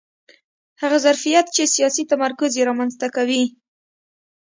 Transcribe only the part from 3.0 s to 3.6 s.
کوي